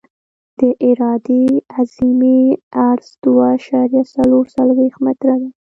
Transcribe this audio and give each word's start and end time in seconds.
د 0.57 0.59
عرادې 0.87 1.43
اعظمي 1.73 2.39
عرض 2.87 3.07
دوه 3.23 3.43
اعشاریه 3.53 4.03
څلور 4.13 4.43
څلویښت 4.55 4.99
متره 5.05 5.35
دی 5.41 5.49